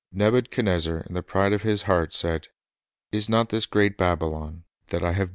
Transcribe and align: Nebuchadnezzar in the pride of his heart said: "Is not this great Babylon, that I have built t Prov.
Nebuchadnezzar 0.11 1.01
in 1.07 1.13
the 1.13 1.21
pride 1.21 1.53
of 1.53 1.61
his 1.61 1.83
heart 1.83 2.15
said: 2.15 2.47
"Is 3.11 3.29
not 3.29 3.49
this 3.49 3.67
great 3.67 3.97
Babylon, 3.99 4.63
that 4.87 5.03
I 5.03 5.11
have 5.11 5.17
built 5.17 5.19
t 5.19 5.23
Prov. 5.25 5.29